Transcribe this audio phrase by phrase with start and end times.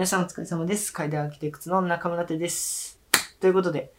[0.00, 0.94] 皆さんお疲れ様です。
[0.94, 2.98] 階段アーキテクツの中村手です。
[3.38, 3.92] ということで、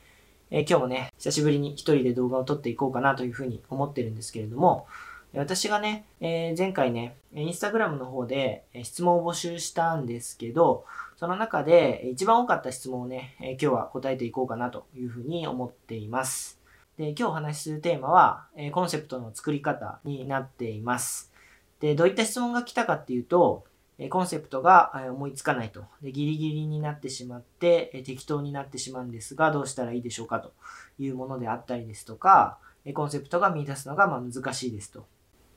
[0.50, 4.88] えー今日もね、久しぶりに一人で動画を撮っていこうかなというふうに思ってるんですけれども、
[5.36, 10.86] 私がね、えー前回ね、インスタグラムの方で質問を募集したんですけど、
[11.18, 16.60] その中で一番多かった質問をね、え今日は答えていこうかなというふうに思っています。
[16.98, 21.32] で、今日お話しするテーマは、えコンセプトの作り方になっています。
[21.80, 23.66] で、どういった質問が来たかっていうと、
[24.10, 25.84] コンセプトが思いつかないと。
[26.02, 30.54] で、ギリギリになってしまって、適当になってしまうんですが、どうしたらいいでしょうかと
[30.98, 32.58] いうものであったりですとか、
[32.94, 35.06] コンセプトが見出すのがま難しいですと。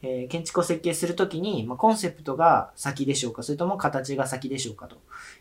[0.02, 4.98] え建築を設計するときに、ま、コンセプトが先でしょうか、それとも形が先でしょうかと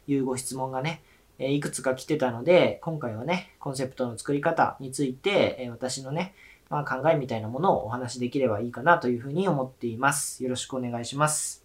[0.07, 1.03] いうご質問がね、
[1.39, 6.33] えいくつか来てたので、今回はね、コンセプトの作り方について、え私のね、
[6.69, 10.43] まあ、考えみたいなものをお話しできればいいかなというふうに思っています。
[10.43, 11.62] よろしくお願いします。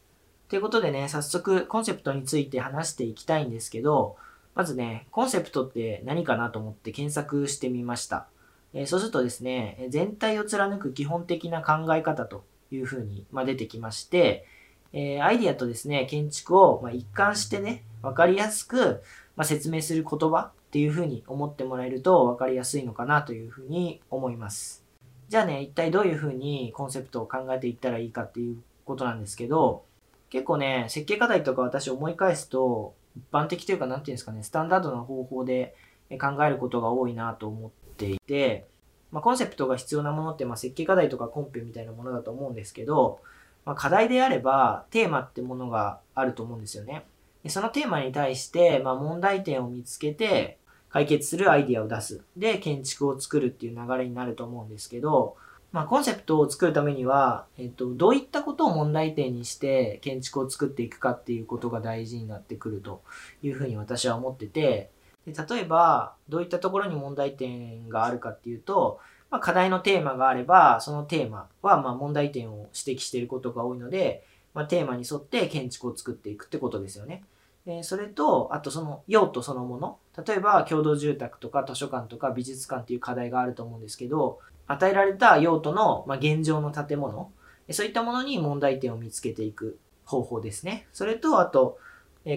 [0.48, 4.16] ということでね、早速コンセプトについて話していきたいんですけど、
[4.54, 8.26] まずね、コンセプトって何かなと思って検索してみました。
[8.72, 14.46] えーそうするとですね、全体を貫く基本的な考え方というふうに、まあ、出てきまして、
[14.94, 19.02] えーアイディアとですね、建築を、ま、一貫してね、わかりやすく、
[19.36, 24.84] ま、説明する言葉っていうふうに思ってもらえるとわかりやすいのかなというふうに思います。
[25.28, 28.56] じゃあね、一体どういうふうにコンセプトを考えていったらいいかっていう
[28.86, 29.84] ことなんですけど、
[30.30, 35.74] 結構ね、設計課題とか私思い返すと、一般的というか、なんていうんですかね、スタンダードな方法で
[36.20, 38.68] 考えることが多いなと思っていて、
[39.10, 43.20] まあ、コンセプトが必要なものって、まあ、設計課題とかコンペみたいなものだと思うんですけど、
[43.64, 47.04] まあ、課題であれば、テーマってものがあると思うんですよね。
[47.42, 50.58] でそのテーマに対して、まあ、問題点を見つけて、
[50.90, 52.22] 解決するアイディアを出す。
[52.36, 55.36] で、建築を作るっていう流れになると思うんですけど、
[55.70, 63.02] まあ、コンセプトを作るためには、えっと、どういったことを問題点にして建築を作っていくかっていうことが大事になってくると
[63.42, 64.90] いうふうに私は思ってて、
[65.26, 68.98] で例えば、どういったところに問題点があるかっていうと、
[69.30, 77.24] まあ、課題のテーマがあれば、そのテーマはまあ問題点を指摘していることが多いので、まあ、テーマに沿って建築を作っていくってことですよね。
[77.66, 79.98] えそれと、あとその用途そのもの。
[80.26, 84.38] 例えば、共同住宅とか図書館とか美術館っていう課題があると思うんですけど、
[84.68, 87.32] 与えられた用途の、まあ、現状の建物、
[87.70, 90.86] そういったものに問題点を見つけていく方法ですね。
[90.92, 91.78] それと、あと、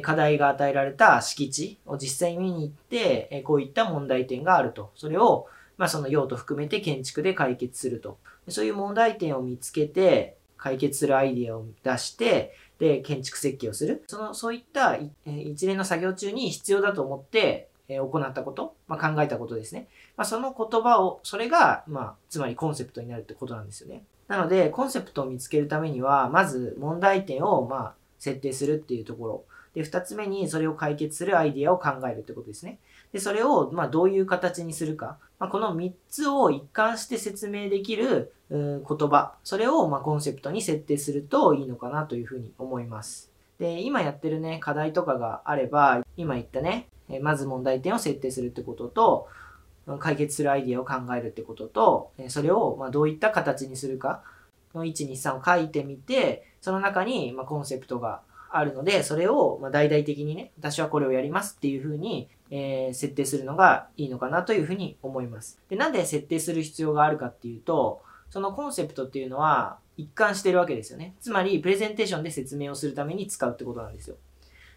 [0.01, 4.91] 課題が与えられた敷地を実際に見に行って、こういった問題点があると。
[4.95, 5.47] それを、
[5.77, 8.17] まあ、その用途含めて建築で解決すると。
[8.47, 14.03] そういう問題点を見つけて、解決するアイディアを出して、で、建築設計をする。
[14.07, 19.87] その、そういった一連の作業中に必要だと思って、行ったこと、まあ、考えたことですね。
[20.21, 24.03] まあ、その言葉を、それが、まあ、つまりコンセプトになるってことなんですよね。
[24.27, 29.43] なので、コンセプトを見つけるためには、まず問題点を、まあ、設定するっていうところ。
[29.73, 32.77] で、二つ目にそれを解決するアイディアを考えるってことですね。
[33.13, 35.17] で、それを、まあ、どういう形にするか。
[35.39, 39.33] まあ、この三つを一貫して説明できる、うん言葉。
[39.43, 43.31] それを、まあ、コンセプトに設定するといいのかなというふうに思います。
[43.57, 46.89] で、今やってるね、課題とかがあれば、今言ったね、
[47.21, 49.27] まず問題点を設定するってことと、
[49.99, 54.23] 解決するアイディアを考えるってことと、それを、まあ、どういった形にするか
[54.73, 58.21] の1、2、3を書いてみて、その中に、まあ、コンセプトが
[58.51, 65.59] あるので、それを、まあ、大々的にね、私はこれをやりますっていうふうに、えー設定するのがいいのかなというふうに思います。
[65.69, 71.15] で、なんで設定する必要があるかっていうと、そのコンセプトっていうのは一貫してるわけですよね。
[71.21, 74.17] つまり、プレゼンテーションで説明をするために使うってことなんですよ。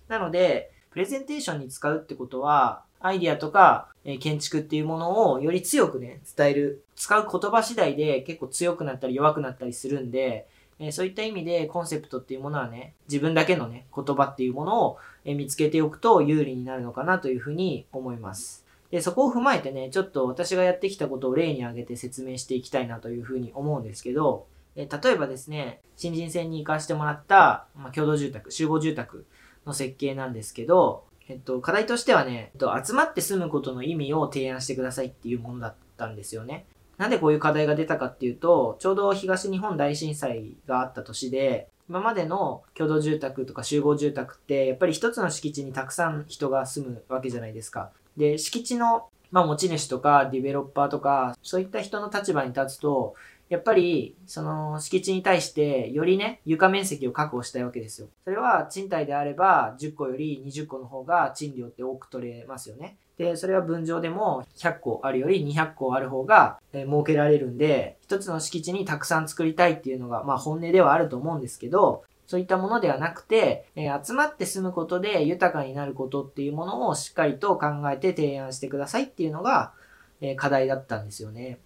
[0.09, 6.85] なので、プレゼンテーションに使うってことは、アイディアとか、え建築っていうものをより強くね、伝える。
[6.97, 10.49] 使う言葉次第で結構強くなったり弱くなったりするんで、
[10.79, 18.65] えそういった意味でコンセプトっていうものはね、自分だけのね、言葉っていうものを、え見つけておくと有利になるのかなというふうに思います。
[18.91, 29.27] で、そこを踏まえてね、ちょっと私がやってきたことを例に挙げて説明していきたいなというふうに思うんですけど、え例えばですね、新人戦に行かせてもらった、まあ、共同住宅、集合住宅
[29.67, 36.67] の設計なんですけど、えっと、課題としてはね、えっと、集まって住むことの意味を提案してくださいっていうものだったんですよね。
[36.99, 47.91] なんでこういう課題が出たかっていうと、ちょうど東日本大震災があった年で、今までの共同住宅とか集合住宅って、やっぱり一つの敷地にたくさん人が住むわけじゃないですか。
[48.17, 53.17] で、敷地の、まあ、持ち主とかディベロッパーとか、そういった人の立場に立つと、
[53.49, 58.07] やっぱり、その敷地に対して、よりね、床面積を確保したいわけですよ。
[58.23, 62.97] それは賃貸であれば、10個より20個の方が賃料って多く取れますよね。
[63.19, 79.73] で、それは分譲でも100個あるより200個ある方が、えー儲けられるんで、一つの敷地にたくさん作りたいっていうのが、まあ本音ではあると思うんですけど、そういったものではなくて、えー、集まって住むことで豊かになることっていうものをしっかりと考えて提案してくださいっていうのが、
[80.21, 81.59] えー、課題だったんですよね。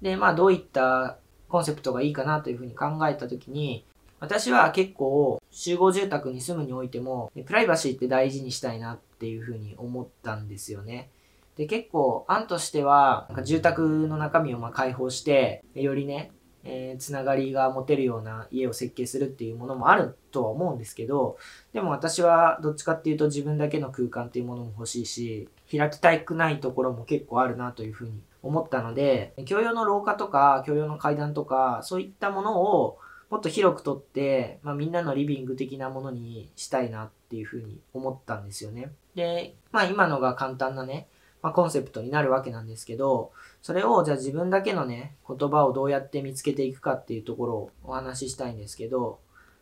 [0.00, 1.18] で、まあどういった
[1.48, 3.84] コンセプトがいいかなというふうに考えたときに、
[4.18, 11.10] 私は結構集合住宅に住むにおいても、プライバシーって大事にしたいなっていうふうに思ったんですよね。
[11.56, 16.32] で、結構案としては、住宅の中身をまあ開放して、よりね、
[16.66, 21.38] えー、つながりが持てるような家を設計するっていうものもあるとは思うんですけど、
[21.72, 32.98] でも私はどっちかっていうと自分だけの空間っていうものも欲しいし、開きたくないところも結構あるなというふうに思ったので、共用の廊下とか、共用の階段とか、そういったものを
[33.30, 38.92] もっと広くとって、まあ、みんなのリビング的なものにしたいなっていうふうに思ったんですよね。
[39.14, 41.08] で、まあ今のが簡単なね、
[41.42, 49.20] まあ、コンセプトになるわけなんですけど、それをじゃあ自分だけのね、言葉をどうやって見つけていくかっていうところをお話ししたいんですけど、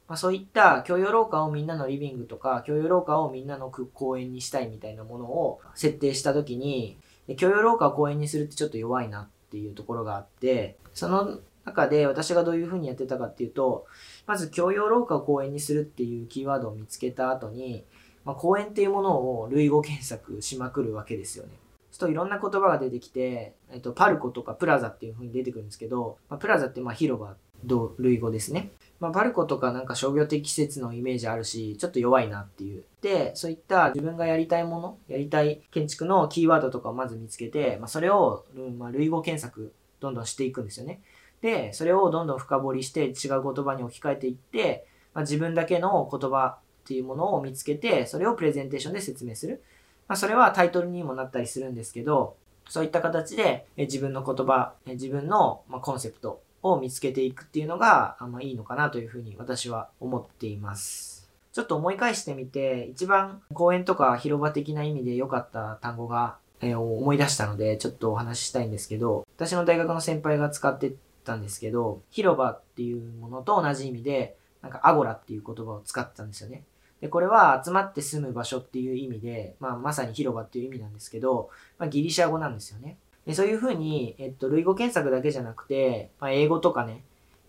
[0.09, 6.99] まあ、そういった共用廊下をみんなのリビングとか、共用廊下をみんなの公園にしたいみたいなものを設定したときに、
[7.39, 13.87] 共用廊下を公園にするってちょっと弱いなっていうところがあって、その中で私がどういうふうにやってたかっていうと、
[14.27, 17.85] まず共用廊下を公園にするっていうキーワードを見つけた後に、
[18.25, 21.53] まあ、公園っていうものを類語検索しまくるわけですよね。
[21.95, 27.37] ちょっといろんな言葉が出てきて、えっと、パルコとかプラザっていう風に出てくるんですけど、まあ、プラザってまあ広場、
[27.99, 28.73] 類語ですね。
[28.99, 32.83] まあ、パルコとかなんか商業的施設のイメージあるし、ちょっと弱いなっていう。
[33.01, 38.45] で、そういった自分がやりたいもの、やりたい建築のキーワードとかをまず見つけて、まあ、それを、
[38.77, 41.01] まあ、類語検索どんどんしていくんですよね。
[41.43, 43.15] で、それをどんどん深掘りして違う
[43.55, 49.63] 言葉に置き換えていって、まあ、自分だけの言葉っていうものを見つけて、それをプレゼンテーションで説明する。
[50.09, 52.37] まあ、それはタイトルにもなったりするんですけど、
[52.69, 61.31] そういった形で自分の言葉、自分のコンセプトを見つけていくっていうのが、ま、いいのかなというふうに私は思っています。
[61.53, 76.65] ちょっと思い返してみて、一番公園とか広場的な意味で良かった単語が、えー、思い出したので、ちょっとお話ししたいんですけど、私の大学の先輩が使ってたんですけど、広場っていうものと同じ意味で、なんかアゴラっていう言葉を使ってたんですよね。
[77.05, 82.97] で、これは集まって住む場所っていう意味で、まあ、まさに広場っていう意味なんですけど、まあ、ギリシャ語なんですよね。
[83.27, 87.05] でそういうふうに、えっと、類語検索だけじゃなくて、まあ、英語とかね、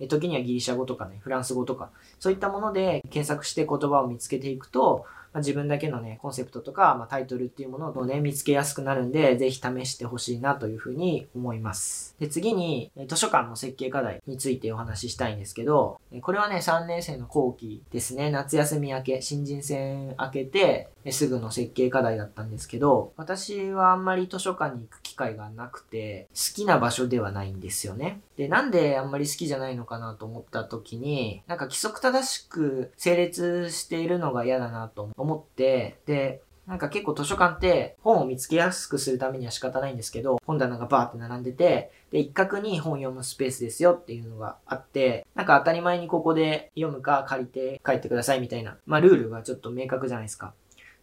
[0.09, 5.05] 時にはギリシャ語とかね、フランス語とか、そういったもので検索して言葉を見つけていくと、
[5.35, 12.15] まあ、自分だけのね、コンセプトとか、まあ、タイトルっていうものをね、見つけやすくなるんで、ぜひ試してほしいなというふうに思います。
[12.21, 28.19] で、次に、図書館の設計課題についてお話ししたいんですけど、これはね、3年生の後期ですね、夏休み明け、新人戦明けて、すぐの設計課題だったんですけど、私はあんまり図書館に行く機会がなくて、好きな場所ではないんですよね。
[28.35, 50.53] で、なんであんまり好きじゃないのかなと思った時に、なんか規則正しく整列しているのが嫌だなと思って、で、なんか結構図書館って本を見つけやすくするためには仕方ないんですけど、本棚がバーって並んでて、で、一角に本読むスペースですよっていうのがあって、なんか当たり前にここで読むか借りて帰ってくださいみたいな、まあルールがちょっと明確じゃないですか。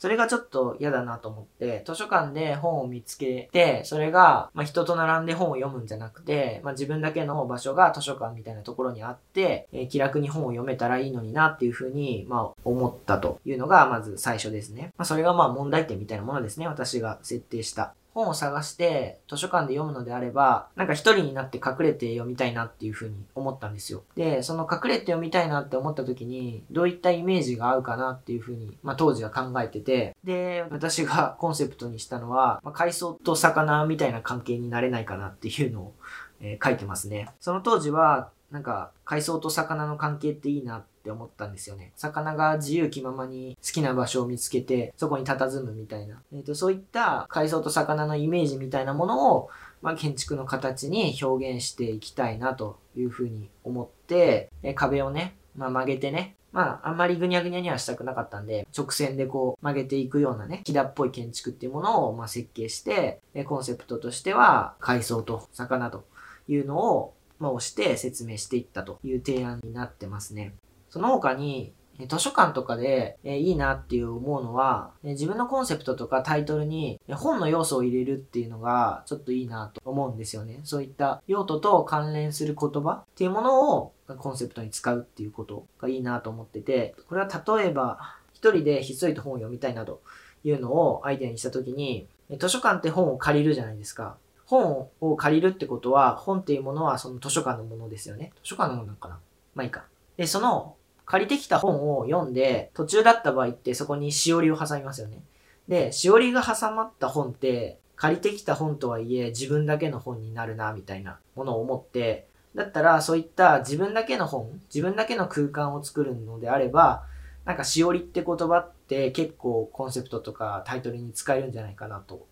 [0.03, 14.93] それがちょっと嫌だなと思って、図書館で本を見つけて、それが、まあ、人と並んで本を読むんじゃなくて、まあ、自分だけの場所が図書館みたいなところにあって、えー、気楽に本を読めたらいいのになっていうふうに、まあ、思ったというのが、まず最初ですね。
[14.97, 16.67] まあ、それがまあ問題点みたいなものですね。
[16.67, 17.95] 私が設定した。
[18.15, 24.05] 本を探して図書館で読むのであれば、なんか一人になって隠れて読みたいなっていうふうに思ったんですよ。
[24.15, 35.95] で、その隠れて読みたいなって思った時に、どういったイメージが合うかなっていうふうに、まあ当時は考えてて、で、私が コンセプトにしたのは、まあ、海藻と魚みたいな関係になれないかなっていうのを、
[36.41, 37.31] えー、書いてますね。
[37.41, 41.93] その当時は、なんか海藻と魚の関係っていいなってって思ったんですよね。
[41.97, 46.23] 魚が自由気ままに好きな場所を見つけて、そこに佇むみたいな。
[46.33, 49.51] えっ、ー、と、そういった海藻と魚のイメージみたいなものを、
[49.83, 66.05] まあ、建築の形に表現していきたいなというふうに思って、え壁をね、まあ、曲げてね、まあ、あんまりぐにゃぐにゃにはしたくなかったんで、直線でこう曲げていくようなね、木田っぽい建築っていうものをまあ設計して、コンセプトとしては、海藻と魚と
[66.49, 70.55] いうのを、まあ、押して説明していったという提案になってますね。
[70.93, 71.73] その他に、
[72.07, 80.61] 図書館とかで、えいいなっていう思うのは、自分のコンセプトとかタイトルに本の要素を入れるっていうのがちょっといいなと思うんですよね。
[80.65, 90.03] そういった用途と関連する言葉っていうものをコンセプトに使うっていうことがいいなと思ってて、これは例えば一人でひっそりと本を読みたいなと
[90.45, 92.07] いうのをアイデアにしたときに、
[92.39, 94.17] 図書館って本を借りるじゃないですか。
[94.45, 98.33] 本を借りるってことは、本っていうものはその図書館のものですよね。
[98.43, 99.19] 図書館のものなのかな
[99.55, 99.85] まあいいか。
[100.17, 100.77] で、その
[101.13, 105.23] 借りてきた本を読んで、途中だった場合ってそこにしおりを挟みますよね。
[105.69, 117.05] で、しおりが挟まった本って、借りてきた本とはいえ自分だけの本になるな、みたいなものを思って、だったらそういった自分だけの本、自分だけの空間を作るのであれば、
[117.45, 122.27] なんかしおりって言葉って結構コンセプトとかタイトルに使えるんじゃないかなと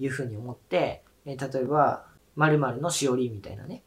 [0.00, 3.82] いうふうに思って、え例えば、〇〇のしおりみたいなね、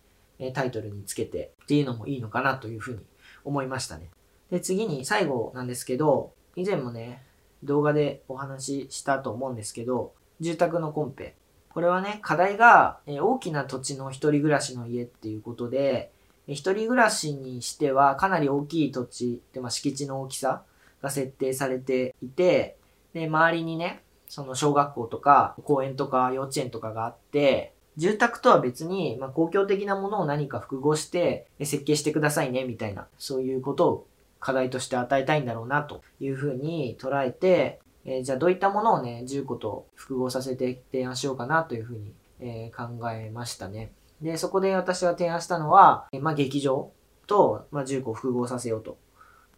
[0.54, 3.00] タイトルにつけてっていうのもいいのかなというふうに
[3.44, 4.12] 思いましたね。
[4.52, 7.24] で、次に最後なんですけど、以前もね、
[7.64, 11.36] 動画でお話ししたと思うんですけど、住宅のコンペ。
[11.70, 16.12] これはね、課題が、え大きな土地の一人暮らしの家っていうことで、
[16.48, 20.64] 一人暮らしにしてはかなり大きい土地で、まあ、敷地の大きさ
[21.02, 22.78] が設定されていて、
[23.14, 34.08] で、周りにね、その小学校とか公園とか幼稚園とかがあって、住宅とは別に、まあ、公共的なものを何か複合して設計してくださいね、みたいな、そういうことを
[34.46, 43.92] 課題として与えたいんだろうな、というふうに捉えて、えー、じゃあどういったものをね、10個と複合させて提案しようかな、というふうに、えー、考えましたね。
[44.22, 46.92] で、そこで私が提案したのは、えまあ、劇場
[47.26, 49.00] と、まあ、10個複合させようと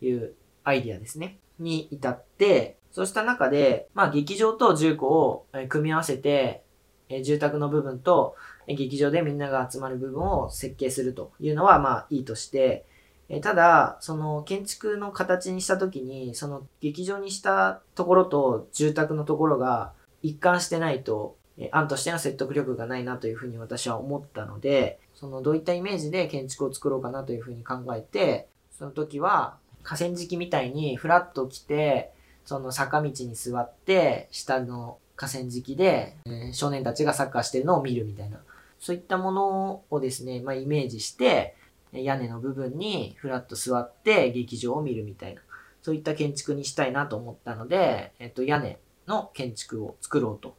[0.01, 1.37] いうアイディアですね。
[1.59, 6.63] に至って、そうした中で、まあ、劇場と重工を組み合わせて、
[7.09, 8.35] え住宅の部分と、
[8.67, 12.85] 劇場でみんなが集まる部分を設計するというのは、まあいいとして、
[13.29, 19.91] えただ、その建築の形にした時に、その劇場にしたところと住宅のところが
[20.23, 32.13] 一貫してないと、え案としての説得力がないなというふうに私は思ったので、そのどういったイメージで建築を作ろうかなというふうに考えて、その時は河川敷みたいにフラッと来て、
[32.45, 38.39] その坂道に座って、下の河川敷で、え、少年たちがサッカーしてるのを見るみたいな。
[38.79, 41.55] そういったものをですね、まあ、イメージして、
[41.93, 45.41] 屋根の部分にフラッと座って劇場を見るみたいな。
[45.81, 48.77] そういった建築にしたいなと思ったので、えっと、屋根
[49.07, 50.57] の建築を作ろうと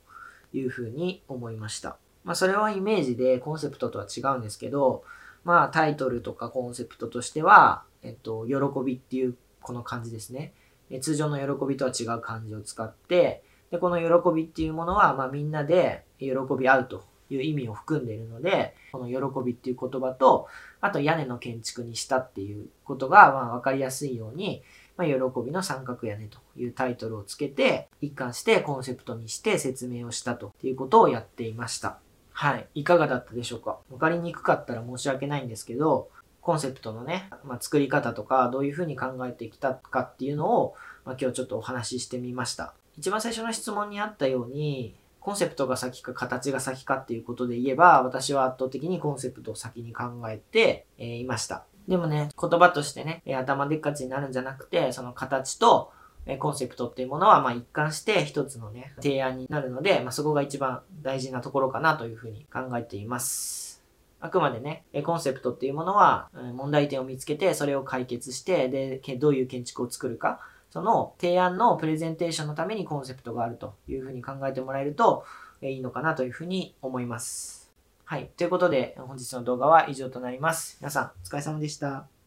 [0.55, 1.99] いうふうに思いました。
[2.25, 5.05] まあ、それはイメージでコンセプトとは違うんですけど、
[5.45, 8.55] まあ、タイトルとかコンセプトとしては、えっと、喜
[8.85, 10.53] びっていうこの感じですね。
[11.01, 20.49] 通常の喜びとは違う漢字を使って、で、この喜びっていうものは、まあみんなで喜び合うという意味を含んでいるので、この喜びっていう言葉と、
[20.81, 24.63] あと屋根の建築にしたっていうことが、まあわかりやすいように、
[24.97, 31.99] まあ、喜びの三角屋根というタイトルをつけて、一貫してコンセプトにして説明をしたということをやっていました。
[32.33, 32.67] はい。
[32.75, 33.79] いかがだったでしょうか？
[33.91, 36.09] わかりにくかったら申し訳ないんですけど、
[36.41, 42.75] コンセプトのね、まあ、作り方とか、どういうふうに考えてきたかっていうのを、まあ、今日ちょっとお話ししてみました。
[42.97, 44.97] 一番最初の質問にあったように、
[45.29, 51.67] コンセプトが先か形が先かっていうことで言えば、私は圧倒的にコンセプトを先に考えて、えー、いました。
[51.87, 55.93] でもね、言葉としてね、頭でっかちになるんじゃなくて、その形と、
[56.25, 63.85] えコンセプトっていうものは、まあ一貫して一つのね、提案になるので、まあそこが一番大事なところかなというふうに考えています。
[64.21, 75.25] あくまでね、コンセプトっていうものは、問題点を見つけて、それを解決して、で、どういう建築を作るか、その提案のプレゼンテーションのためにコンセプトがあるというふうに考えてもらえると
[75.63, 77.73] いいのかなというふうに思います。
[78.05, 78.31] はい。
[78.37, 80.79] ということで、本日の動画は以上となります。
[80.81, 82.18] 皆さん、お疲れ様でした。